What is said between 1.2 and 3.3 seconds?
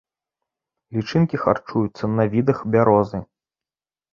харчуюцца на відах бярозы.